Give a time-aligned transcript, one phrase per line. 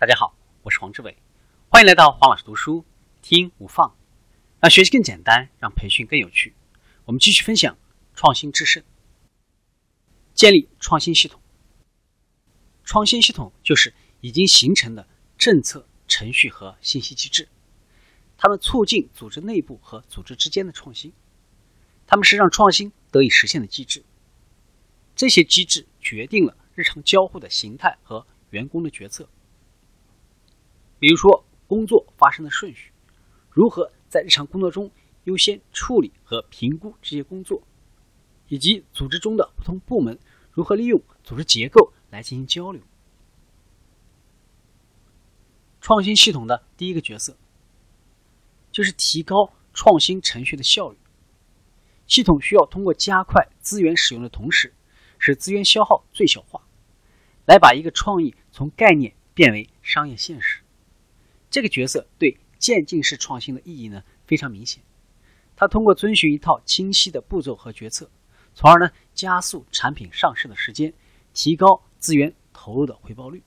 [0.00, 0.32] 大家好，
[0.62, 1.18] 我是黄志伟，
[1.68, 2.84] 欢迎来到黄老师读书
[3.20, 3.96] 听无放，
[4.60, 6.54] 让学习更简单，让培训更有趣。
[7.04, 7.76] 我们继续分享
[8.14, 8.84] 创新制胜，
[10.34, 11.42] 建立创新系统。
[12.84, 17.48] 创新系统就是已经形成的政策、程序和信息机制，
[18.36, 21.12] 它们促进组织内部和组织之间的创新，
[22.06, 24.04] 它们是让创新得以实现的机制。
[25.16, 29.28] 这些机制决定了日常交互的形态和员工的决策。
[30.98, 32.90] 比如说，工作发生的顺序，
[33.50, 34.90] 如何在日常工作中
[35.24, 37.62] 优先处理和评估这些工作，
[38.48, 40.18] 以及组织中的不同部门
[40.50, 42.82] 如何利用组织结构来进行交流。
[45.80, 47.36] 创新系统的第一个角色，
[48.72, 50.98] 就是提高创新程序的效率。
[52.06, 54.72] 系统需要通过加快资源使用的同时，
[55.18, 56.62] 使资源消耗最小化，
[57.46, 60.62] 来把一个创意从概念变为商业现实。
[61.50, 64.82] 这个角色对渐进式创新的意义呢非常明显，
[65.56, 68.10] 它通过遵循一套清晰的步骤和决策，
[68.54, 70.92] 从而呢加速产品上市的时间，
[71.32, 73.42] 提高资源投入的回报率。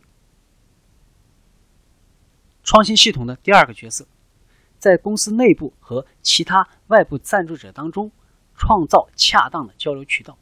[2.63, 4.07] 创新系统的第二个角色，
[4.79, 8.11] 在公司内部和其他外部赞助者当中，
[8.55, 10.37] 创造恰当的交流渠道。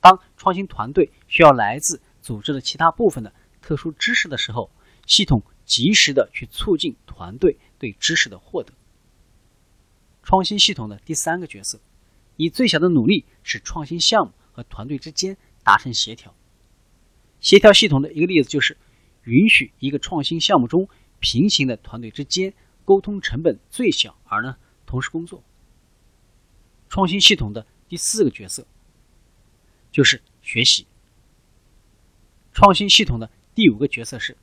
[0.00, 3.32] 当创新团队需要来自组织的其他部分的
[3.62, 4.70] 特殊知识的时候，
[5.06, 5.42] 系统。
[5.68, 8.72] 及时的去促进团队对知识的获得。
[10.22, 11.78] 创新系统的第三个角色，
[12.36, 16.34] 以最小的努力使创新项目和团队之间达成协调。
[17.38, 18.76] 协调系统的一个例子就是，
[19.24, 20.88] 允许一个创新项目中
[21.20, 22.52] 平行的团队之间
[22.84, 25.44] 沟通成本最小，而呢同时工作。
[26.88, 28.66] 创新系统的第四个角色，
[29.92, 30.86] 就是学习。
[32.54, 34.34] 创新系统的第五个角色是。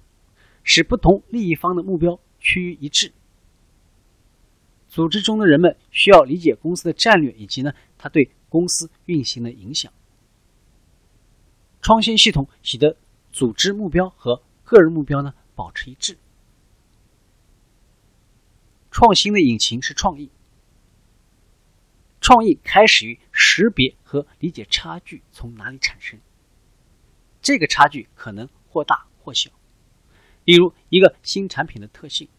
[0.65, 3.13] 使不同利益方的目标趋于一致。
[4.89, 9.93] 组织中的人们需要理解公司的战略以及呢，它对公司运行的影响。
[11.81, 12.97] 创新系统使得
[13.31, 16.17] 组织目标和个人目标呢保持一致。
[18.89, 20.29] 创新的引擎是创意。
[22.21, 26.19] 创意开始于识别和理解差距从哪里产生。
[27.41, 29.51] 这个差距可能或大或小。
[30.45, 32.29] 例如，一个新产品的特性，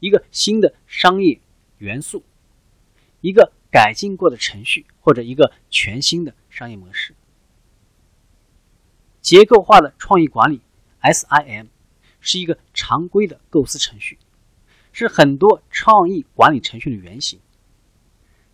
[0.00, 1.40] 一个新的商业
[1.78, 2.24] 元素，
[3.20, 7.14] 一个改进过的程序，或者一个全新的商业模式。
[9.20, 10.60] 结构化的创意管理
[11.00, 11.68] （SIM）
[12.18, 14.18] 是一个常规的构思程序，
[14.90, 17.38] 是很多创意管理程序的原型。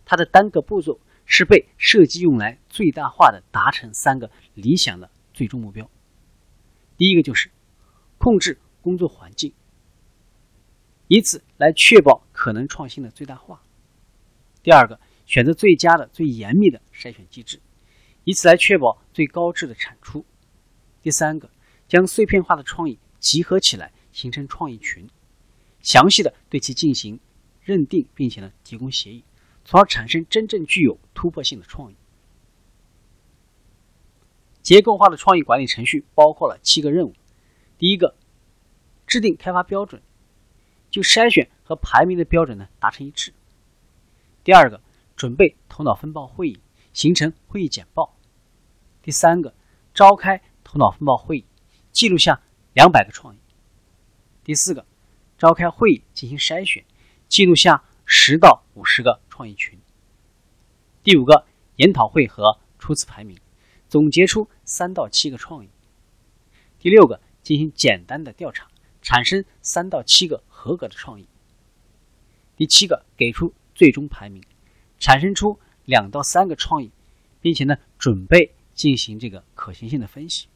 [0.05, 5.89] 它的单个步骤是被设计用来最大化的达成三个理想的最终目标。
[6.97, 7.49] 第一个就是
[8.19, 8.59] 控制。
[8.85, 9.51] 工作环境，
[11.07, 13.63] 以此来确保可能创新的最大化。
[14.61, 17.59] 第二个，选择最佳的、最严密的筛选机制，
[18.25, 20.23] 以此来确保最高质的产出。
[21.01, 21.49] 第三个，
[21.87, 25.09] 将碎片化的创意集合起来，形成创意群，
[25.81, 27.19] 详细的对其进行
[27.63, 29.23] 认定，并且呢提供协议，
[29.63, 31.95] 从而产生真正具有突破性的创意。
[34.61, 37.15] 结构化的创意管理程序包括了七个任务。
[37.79, 38.15] 第一个。
[39.15, 40.01] 制定开发标准，
[40.89, 43.33] 就筛选和排名的标准呢达成一致。
[44.43, 44.81] 第二个，
[45.15, 46.59] 准备头脑风暴会议，
[46.91, 48.13] 形成会议简报。
[49.01, 49.55] 第三个，
[49.93, 51.45] 召开头脑风暴会议，
[51.93, 52.41] 记录下
[52.73, 53.39] 两百个创意。
[54.43, 54.85] 第四个，
[55.37, 56.83] 召开会议进行筛选，
[57.29, 59.79] 记录下十到五十个创意群。
[61.03, 61.45] 第五个，
[61.77, 63.39] 研讨会和初次排名，
[63.87, 65.69] 总结出三到七个创意。
[66.79, 68.67] 第六个，进行简单的调查。
[69.05, 71.27] 产生三到七个合格的创意。
[72.57, 74.43] 第七个，给出最终排名，
[74.97, 76.89] 产生出两到三个创意，
[77.39, 80.47] 并且呢，准备进行这个可行性的分析。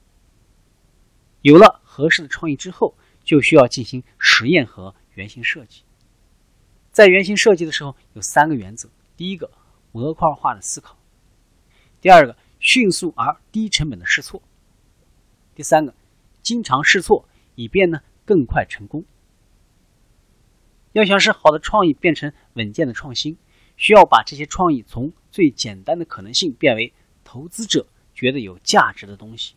[1.44, 5.84] 有了合适的创意之后，就需要进行实验和原型设计。
[6.92, 9.52] 在原型设计的时候，有三个原则：第一个，
[9.92, 10.96] 模块化的思考；
[12.02, 14.42] 第二个，迅速而低成本的试错；
[15.54, 15.94] 第三个，
[16.42, 18.02] 经常试错，以便呢。
[18.30, 19.04] 更快成功。
[20.92, 23.36] 要想使好的创意变成稳健的创新，
[23.76, 26.94] 需要把这些创意从最简单的可能性变为
[27.24, 29.56] 投资者觉得有价值的东西。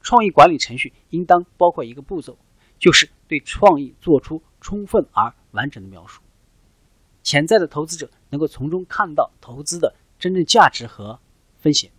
[0.00, 2.38] 创意管理程序应当包括一个步骤，
[2.78, 6.22] 就是对创意做出充分而完整的描述，
[7.24, 11.18] 潜在的投资者能够从中看到投资的真正价值和
[11.58, 11.90] 风险。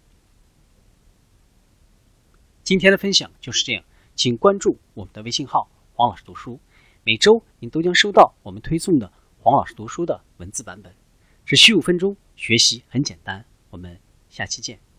[2.63, 3.83] 今天的分享就是这样。
[4.15, 6.59] 请关注我们的微信号“黄老师读书”，
[7.03, 10.93] 每周您都将收到我们推送的黄老师读书的文字版本。
[11.45, 13.43] 只需五分钟，学习很简单。
[13.71, 13.99] 我们
[14.29, 14.90] 下期见。